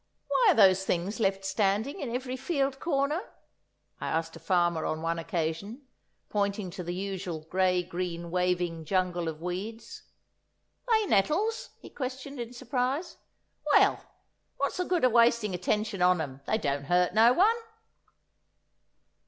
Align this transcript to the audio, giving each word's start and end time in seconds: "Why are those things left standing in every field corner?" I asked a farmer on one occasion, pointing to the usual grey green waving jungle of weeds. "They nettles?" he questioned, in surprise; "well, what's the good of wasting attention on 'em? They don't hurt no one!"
"Why 0.29 0.45
are 0.49 0.55
those 0.55 0.83
things 0.83 1.19
left 1.19 1.45
standing 1.45 1.99
in 1.99 2.09
every 2.09 2.35
field 2.35 2.79
corner?" 2.79 3.21
I 3.99 4.07
asked 4.07 4.35
a 4.35 4.39
farmer 4.39 4.83
on 4.83 5.03
one 5.03 5.19
occasion, 5.19 5.83
pointing 6.27 6.71
to 6.71 6.83
the 6.83 6.95
usual 6.95 7.41
grey 7.51 7.83
green 7.83 8.31
waving 8.31 8.85
jungle 8.85 9.27
of 9.27 9.43
weeds. 9.43 10.01
"They 10.91 11.05
nettles?" 11.05 11.69
he 11.81 11.91
questioned, 11.91 12.39
in 12.39 12.51
surprise; 12.53 13.17
"well, 13.73 14.03
what's 14.57 14.77
the 14.77 14.85
good 14.85 15.03
of 15.03 15.11
wasting 15.11 15.53
attention 15.53 16.01
on 16.01 16.19
'em? 16.19 16.41
They 16.47 16.57
don't 16.57 16.85
hurt 16.85 17.13
no 17.13 17.33
one!" 17.33 17.57